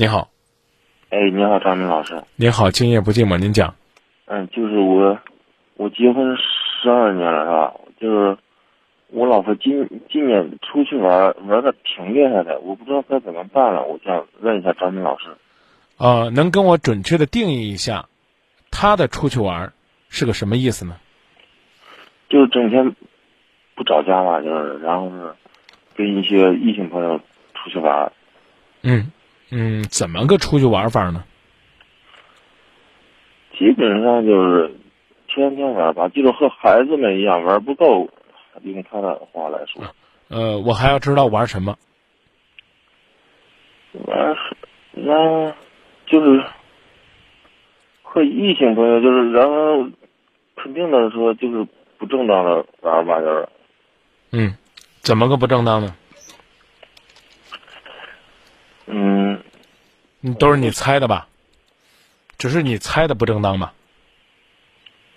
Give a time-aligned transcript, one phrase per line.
[0.00, 0.28] 你好，
[1.10, 2.22] 哎，你好，张明老师。
[2.36, 3.74] 你好，今夜不寂寞，您讲。
[4.26, 5.18] 嗯，就是我，
[5.74, 7.74] 我结婚十二年了，是吧？
[7.98, 8.38] 就是
[9.08, 15.24] 我老婆今今年出去玩玩的挺厉害的，我不知道该怎么办了，我想问一下张明老师。
[15.96, 18.06] 呃，能跟我准确的定义一下，
[18.70, 19.72] 她的出去玩
[20.10, 20.94] 是个什么意思呢？
[22.28, 22.94] 就是整天
[23.74, 25.34] 不找家嘛，就是然后是
[25.96, 27.18] 跟一些异性朋友
[27.54, 28.12] 出去玩。
[28.82, 29.10] 嗯
[29.50, 31.24] 嗯，怎么个出去玩法呢？
[33.58, 34.74] 基本上就是
[35.26, 38.08] 天天玩吧，就是和孩子们一样玩不够，
[38.62, 39.82] 用他的话来说。
[40.28, 41.76] 呃，我还要知道玩什么。
[44.04, 44.36] 玩
[44.92, 45.50] 那，
[46.06, 46.44] 就是
[48.02, 49.88] 和异性朋友，就是然后
[50.56, 53.48] 肯定的说，就是不正当的玩吧，就是。
[54.30, 54.54] 嗯，
[55.00, 55.96] 怎么个不正当呢？
[58.86, 59.42] 嗯，
[60.20, 61.28] 你都是你猜的吧？
[62.38, 63.72] 只是你猜的不正当吧？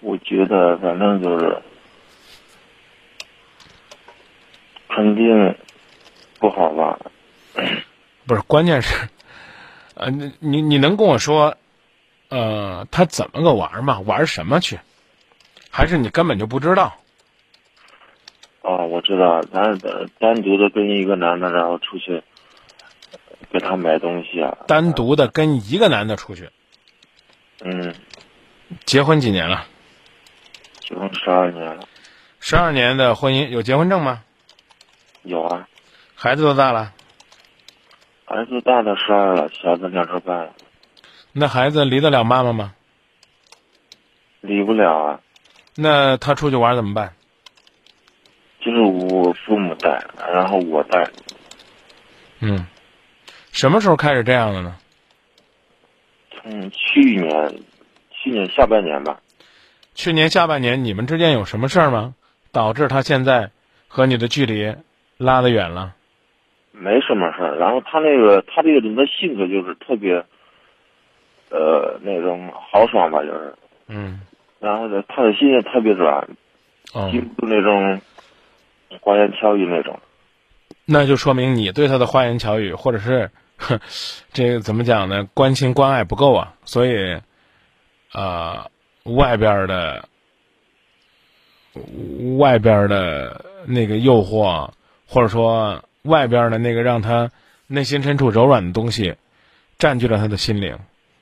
[0.00, 1.62] 我觉得反正就是
[4.88, 5.56] 肯定
[6.38, 6.98] 不好吧。
[8.26, 9.08] 不是，关键是，
[9.94, 11.56] 呃，你你你能跟我说，
[12.28, 14.00] 呃，他怎么个玩吗？
[14.00, 14.78] 玩什么去？
[15.70, 16.94] 还是你根本就不知道？
[18.62, 19.78] 哦，我知道，咱
[20.18, 22.22] 单独的跟一个男的，然后出去
[23.50, 24.56] 给他买东西啊。
[24.66, 26.50] 单独的跟一个男的出去，
[27.62, 27.94] 嗯，
[28.84, 29.66] 结婚几年了？
[30.80, 31.86] 结婚十二年了，
[32.40, 34.22] 十二年的婚姻有结婚证吗？
[35.22, 35.68] 有啊，
[36.14, 36.92] 孩子多大了？
[38.26, 40.52] 孩子大的十二了，小的两周半了，
[41.32, 42.74] 那孩子离得了妈妈吗？
[44.40, 45.20] 离不了啊。
[45.76, 47.14] 那他出去玩怎么办？
[48.60, 51.06] 就是我父母带，然后我带。
[52.40, 52.66] 嗯，
[53.54, 54.74] 什么时候开始这样的呢？
[56.32, 57.54] 从去年，
[58.10, 59.20] 去年下半年吧。
[59.94, 62.14] 去年下半年你们之间有什么事儿吗？
[62.50, 63.52] 导致他现在
[63.86, 64.74] 和你的距离
[65.18, 65.94] 拉得远了？
[66.72, 70.14] 没什么事儿，然后他那个他这个人的性格就是特别，
[71.50, 73.54] 呃，那种豪爽吧，就是。
[73.86, 74.20] 嗯。
[74.58, 76.28] 然后呢，他的心也特别软，
[76.92, 77.08] 哦。
[77.12, 78.00] 经不住那种
[79.00, 79.96] 花言巧语那种。
[80.84, 83.30] 那就说明你对他的花言巧语，或者是，哼，
[84.32, 85.24] 这个怎么讲呢？
[85.34, 87.20] 关心关爱不够啊，所以，
[88.12, 88.70] 呃，
[89.04, 90.08] 外边的，
[92.38, 94.70] 外边的那个诱惑，
[95.06, 97.30] 或者说外边的那个让他
[97.66, 99.16] 内心深处柔软的东西，
[99.78, 100.78] 占据了他的心灵。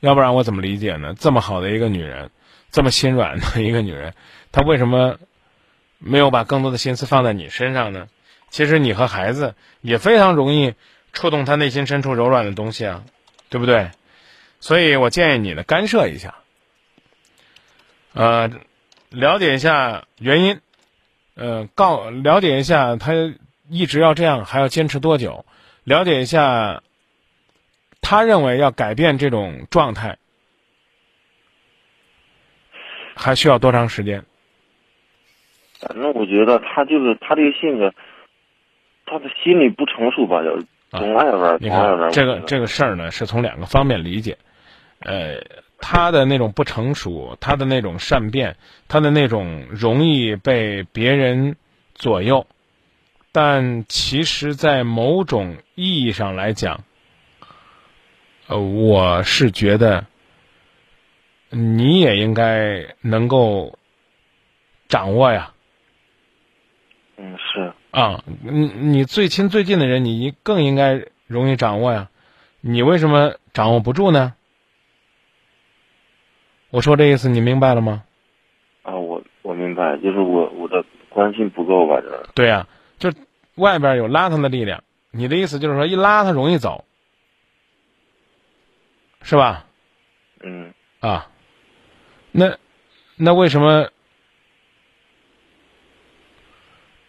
[0.00, 1.14] 要不然我怎么理解呢？
[1.18, 2.30] 这么好的一个女人。
[2.70, 4.14] 这么心软的一个女人，
[4.50, 5.16] 她为什么
[5.98, 8.08] 没有把更多的心思放在你身上呢？
[8.50, 10.74] 其实你和孩子也非常容易
[11.14, 13.04] 触动他内心深处柔软的东西啊，
[13.48, 13.90] 对不对？
[14.60, 16.34] 所以我建议你呢，干涉一下，
[18.12, 18.50] 呃，
[19.10, 20.60] 了解一下原因，
[21.34, 23.12] 呃，告了解一下他
[23.70, 25.46] 一直要这样，还要坚持多久？
[25.84, 26.82] 了解一下
[28.00, 30.18] 他认为要改变这种状态。
[33.16, 34.24] 还需要多长时间？
[35.78, 37.94] 反正我觉得他就是他这个性格，
[39.06, 40.40] 他的心理不成熟吧，
[40.94, 42.10] 就总爱玩，总爱玩。
[42.12, 44.38] 这个这个事儿呢，是从两个方面理解。
[45.00, 45.42] 呃，
[45.78, 48.56] 他的那种不成熟，他的那种善变，
[48.88, 51.56] 他的那种容易被别人
[51.94, 52.46] 左右，
[53.32, 56.82] 但其实，在某种意义上来讲，
[58.46, 60.06] 呃，我是觉得。
[61.56, 63.78] 你也应该能够
[64.88, 65.52] 掌握呀。
[67.16, 72.10] 嗯，是啊，你你最亲最近的人，你更应该容易掌握呀。
[72.60, 74.34] 你为什么掌握不住呢？
[76.70, 78.02] 我说这意思，你明白了吗？
[78.82, 82.26] 啊，我我明白，就是我我的关心不够吧，这。
[82.34, 82.66] 对呀，
[82.98, 83.12] 就
[83.54, 84.82] 外边有拉他的力量。
[85.12, 86.84] 你的意思就是说，一拉他容易走，
[89.22, 89.66] 是吧？
[90.42, 90.74] 嗯。
[90.98, 91.30] 啊。
[92.32, 92.58] 那，
[93.14, 93.88] 那为什么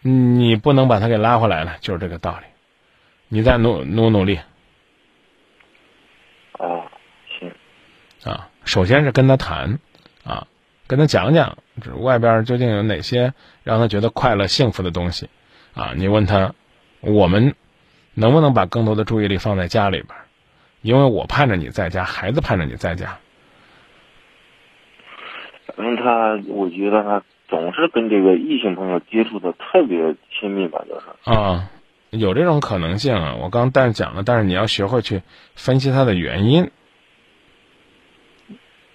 [0.07, 1.77] 你不能把他给拉回来了？
[1.81, 2.45] 就是这个道理，
[3.27, 4.39] 你再努努努力。
[6.59, 6.85] 哦，
[7.39, 7.51] 行。
[8.23, 9.79] 啊，首先是跟他谈，
[10.23, 10.45] 啊，
[10.85, 15.27] 跟他讲讲，这外边究竟有哪些让他觉得快乐、幸福的东西，
[15.73, 16.53] 啊，你问他，
[17.01, 17.55] 我们
[18.13, 20.09] 能不能把更多的注意力放在家里边？
[20.83, 23.17] 因为我盼着你在家，孩子盼着你在家。
[25.75, 31.69] 反正他，我觉得他总是跟这个异性朋友接触的特别亲密吧，就是啊，
[32.09, 33.35] 有这种可能性啊。
[33.35, 35.21] 我刚但是讲了，但是你要学会去
[35.55, 36.71] 分析它的原因。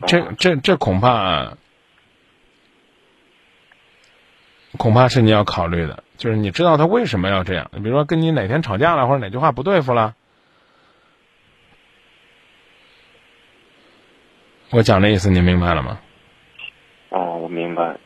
[0.06, 1.58] 这这这恐怕
[4.78, 7.70] 恐怕是你要考虑的，就是你知道他为什么要这样。
[7.72, 10.14] 比如说跟你哪天吵架了，或者哪句话不对付了。
[14.70, 16.00] 我讲的意思你明白了吗？
[17.10, 17.98] 哦，我明白，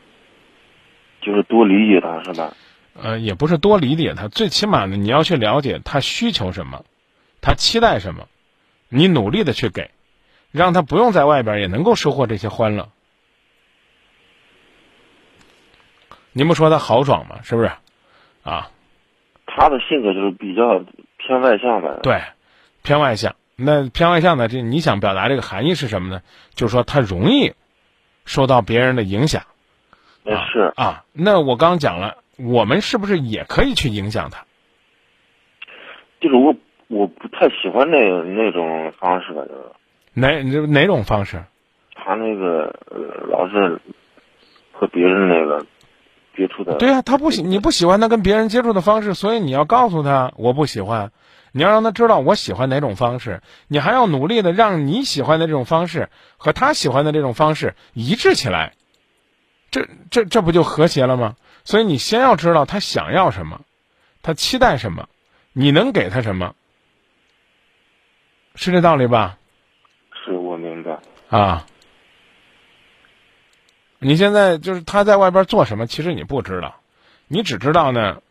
[1.25, 2.53] 就是多理解他是吧？
[3.01, 6.85] 呃，也不是多理解他，最起码呢，你要去了解他需求什么，
[7.41, 8.27] 他期待什么，
[8.87, 9.89] 你努力的去给，
[10.51, 12.89] 让他不用在外边也能够收获这些欢乐。
[16.31, 17.39] 您不说他豪爽吗？
[17.43, 17.71] 是不是？
[18.43, 18.69] 啊，
[19.47, 20.79] 他的性格就是比较
[21.17, 21.99] 偏外向的。
[22.03, 22.21] 对，
[22.83, 23.35] 偏外向。
[23.57, 26.21] 那偏外向的这你想表达这个含义是什么呢？
[26.53, 27.53] 就是说他容易
[28.25, 29.43] 受到别人的影响。
[30.51, 34.45] 是啊，那我刚讲了，我们是不是也可以去影响他？
[36.19, 36.55] 就是我
[36.87, 39.61] 我不太喜欢那那种方式的，就是
[40.13, 41.43] 哪哪种方式？
[41.93, 43.79] 他那个呃，老是
[44.71, 45.65] 和别人那个
[46.35, 46.75] 接触的。
[46.75, 51.11] 对啊，他不喜你不喜欢他跟别人接触的方式，所以你要告诉他我不喜欢。
[51.51, 58.73] 你要让他知道我喜欢哪种方式，你还要努力的让你喜欢的这种方式和他喜欢的这种方式一致起来，
[59.75, 61.35] 这这这不就和谐了吗？
[61.65, 63.61] 所以你先要知道他想要什么，
[64.21, 65.09] 他期待什么，
[65.51, 66.55] 你能给他什么，
[68.55, 69.37] 是这道理吧？
[70.23, 70.99] 是我明白
[71.29, 71.65] 啊。
[73.99, 76.75] 你现在就是他在外边做什么，其实你不知道，
[77.27, 78.21] 你只知道呢，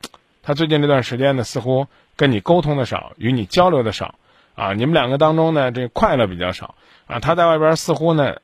[0.42, 1.86] 他最近这段时间呢，似乎。
[2.16, 4.14] 跟你沟通的少，与你交流的少，
[4.54, 6.76] 啊，你们两个当中呢，这快乐比较少，
[7.08, 8.36] 啊，他在外边似乎呢，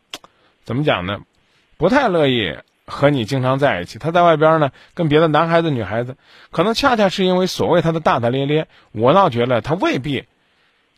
[0.64, 1.20] 怎么讲呢，
[1.76, 2.58] 不太乐意
[2.90, 3.98] 和你经常在一起。
[3.98, 6.16] 他在外边呢，跟别的男孩子、女孩子，
[6.50, 10.26] 可能恰恰是因为所谓他的大大咧咧，我倒觉得他未必，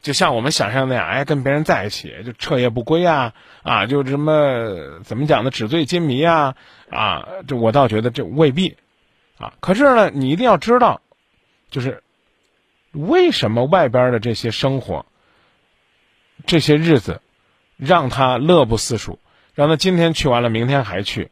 [0.02, 6.56] 就像我们想象那样，哎，跟别人在一起就彻夜不归啊，啊，就什么怎么讲呢，纸醉金迷啊，
[6.90, 8.76] 啊，这我倒觉得这未必，
[9.38, 11.00] 啊，可是呢，你一定要知道，
[11.70, 12.02] 就是。
[12.94, 15.06] 为什么外边的这些生活、
[16.44, 17.22] 这些日子，
[17.78, 19.18] 让他乐不思蜀？
[19.54, 21.30] 让他今天去完了，明天还去？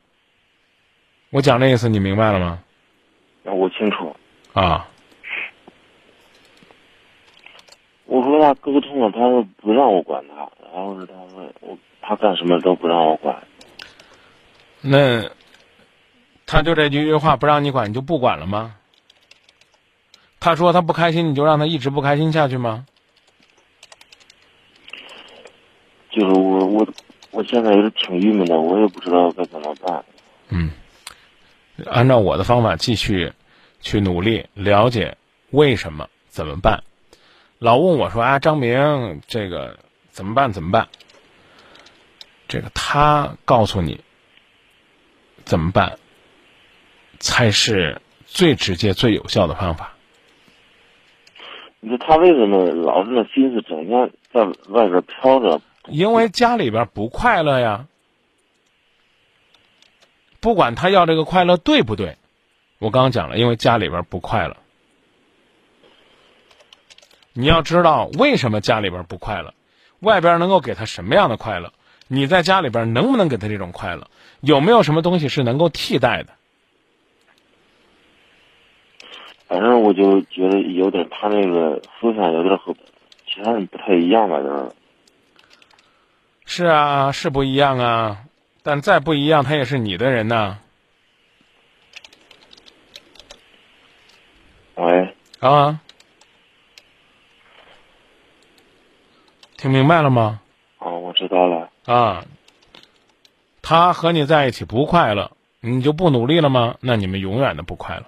[1.30, 2.58] 我讲的意思，你明白了吗？
[3.44, 4.14] 我清楚。
[4.52, 4.86] 啊。
[8.06, 10.34] 我和他沟通了，他说不让我管他，
[10.72, 13.40] 然后是他说我他干什么都不让我管。
[14.80, 15.22] 那
[16.46, 18.74] 他就这几句话不让你管，你就不管了吗？
[20.40, 22.84] 他说他不开心，你就让他一直不开心下去吗？
[26.10, 26.88] 就是我我
[27.30, 30.04] 我现在也是挺郁闷的，我也不知道该怎么办。
[30.48, 30.68] 嗯，
[31.86, 33.32] 按照我的方法继续
[33.80, 35.16] 去努力了解
[35.50, 36.82] 为什么怎么办。
[37.58, 39.78] 老问我说啊，张明这个
[40.10, 40.52] 怎么办？
[40.52, 40.88] 怎么办？
[42.48, 44.00] 这个他告诉你
[45.44, 45.98] 怎么办，
[47.18, 49.92] 才是最直接、最有效的方法。
[51.80, 55.60] 你说他为什么老是那心思整天在外边飘着？
[55.88, 57.86] 因为家里边不快乐呀。
[60.40, 62.16] 不管他要这个快乐对不对，
[62.78, 64.56] 我刚刚讲了，因为家里边不快乐。
[67.32, 69.54] 你要知道为什么家里边不快乐，
[70.00, 71.72] 外边能够给他什么样的快乐？
[72.08, 74.08] 你在家里边能不能给他这种快乐？
[74.40, 76.32] 有没有什么东西是能够替代的？
[79.46, 82.74] 反正我就觉得有点，他那个思想有点和
[83.26, 84.72] 其他人不太一样吧，就是。
[86.46, 88.24] 是啊，是不一样啊，
[88.62, 90.58] 但再不一样，他也是你的人呐。
[94.76, 95.14] 喂。
[95.40, 95.80] 啊。
[99.56, 100.40] 听明白了吗？
[100.78, 101.70] 哦，我知道了。
[101.86, 102.24] 啊。
[103.62, 106.76] 他和你在一起不快乐，你就不努力了吗？
[106.80, 108.04] 那你们永远的不快乐。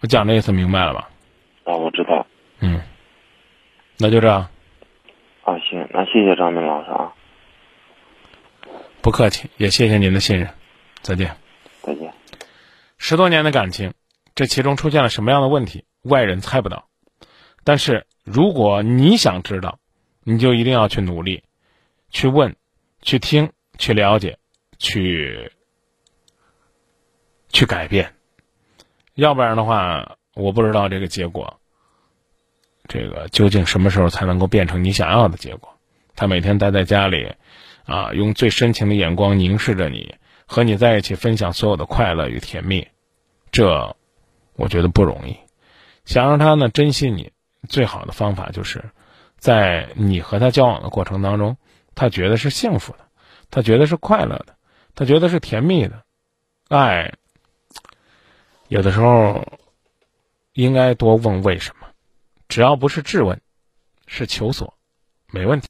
[0.00, 1.08] 我讲的意思明白了吧？
[1.64, 2.26] 啊，我知道。
[2.60, 2.80] 嗯，
[3.98, 4.48] 那就这样。
[5.44, 7.12] 啊，行，那谢谢张明老师啊。
[9.08, 10.50] 不客气，也谢谢您的信任。
[11.00, 11.34] 再见。
[11.80, 12.12] 再见。
[12.98, 13.94] 十多年的感情，
[14.34, 16.90] 这其中出现了什么样的问题，外人猜不到。
[17.64, 19.78] 但是如果你想知道，
[20.24, 21.42] 你就一定要去努力，
[22.10, 22.54] 去问，
[23.00, 24.36] 去听，去了解，
[24.78, 25.52] 去
[27.48, 28.12] 去改变。
[29.14, 31.58] 要不然的话，我不知道这个结果，
[32.86, 35.78] 这个究竟什么时候才能够变成你想要的结果？
[36.14, 37.32] 他每天待在家里，
[37.88, 40.14] 啊，用最深情的眼光凝视着你，
[40.46, 42.86] 和你在一起分享所有的快乐与甜蜜，
[43.50, 43.96] 这
[44.56, 45.38] 我觉得不容易。
[46.04, 47.32] 想让他呢珍惜你，
[47.66, 48.90] 最好的方法就是
[49.38, 51.56] 在你和他交往的过程当中，
[51.94, 52.98] 他觉得是幸福的，
[53.50, 54.54] 他觉得是快乐的，
[54.94, 56.04] 他觉得是甜蜜的。
[56.68, 57.14] 爱
[58.68, 59.60] 有的时候
[60.52, 61.86] 应该多问为什么，
[62.48, 63.40] 只要不是质问，
[64.06, 64.74] 是求索，
[65.32, 65.66] 没问题。